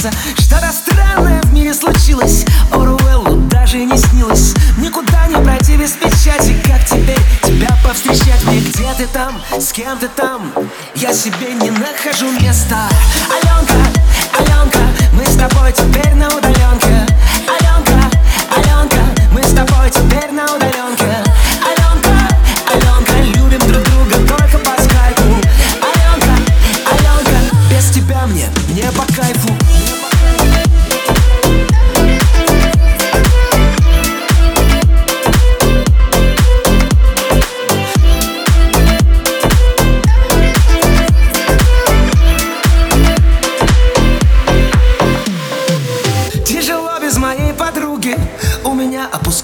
[0.00, 2.44] лица Что-то странное в мире случилось.
[2.72, 4.54] Оруэллу даже не снилось.
[4.78, 6.56] Никуда не пройти без печати.
[6.64, 8.42] Как теперь тебя повстречать?
[8.44, 10.52] Мне Где ты там, с кем ты там?
[10.94, 12.88] Я себе не нахожу места.
[13.30, 13.74] Аленка,
[14.38, 14.78] Аленка,
[15.12, 17.06] мы с тобой теперь на удаленке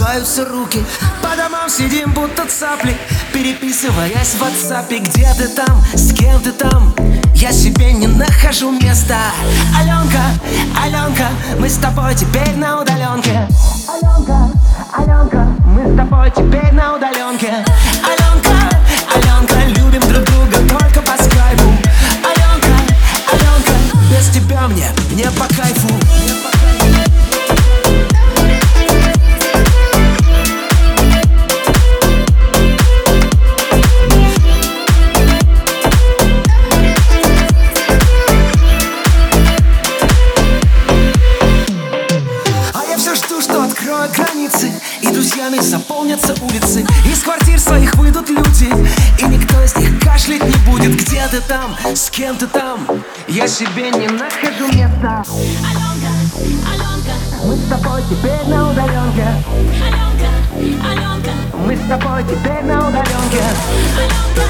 [0.00, 0.84] опускаются руки
[1.22, 2.96] По домам сидим будто цапли
[3.32, 4.88] Переписываясь в WhatsApp.
[4.88, 6.94] Где ты там, с кем ты там?
[7.34, 9.32] Я себе не нахожу места.
[9.78, 10.20] Аленка,
[10.82, 13.48] Аленка Мы с тобой теперь на удаленке.
[13.88, 14.50] Аленка,
[14.92, 16.59] Аленка Мы с тобой теперь
[45.12, 46.86] друзьями заполнятся улицы.
[47.04, 48.66] Из квартир своих выйдут люди.
[49.18, 50.96] И никто из них кашлять не будет.
[50.96, 52.86] Где ты там, с кем ты там?
[53.28, 55.22] Я себе не нахожу места.
[55.64, 56.10] Аленка,
[56.70, 57.12] Аленка,
[57.44, 59.26] Мы с тобой теперь на удаленке.
[59.82, 60.28] Аленка,
[60.88, 61.30] Аленка,
[61.64, 63.42] Мы с тобой теперь на удаленке.
[63.96, 64.44] Аленка,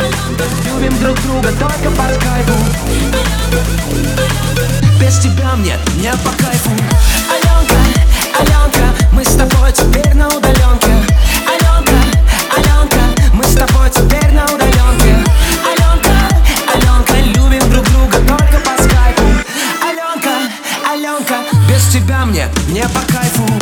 [0.00, 2.52] Аленка, Любим друг друга только по скайпу.
[5.00, 6.70] Без тебя мне не по кайфу.
[7.30, 7.57] Аленка,
[9.72, 10.92] теперь на удаленке.
[11.46, 11.92] Аленка,
[12.56, 13.00] Аленка,
[13.32, 15.24] мы с тобой теперь на удаленке.
[15.66, 16.10] Аленка,
[16.74, 19.22] Аленка, любим друг друга только по скайпу.
[19.82, 20.30] Аленка,
[20.90, 21.36] Аленка,
[21.68, 23.57] без тебя мне, не по кайфу.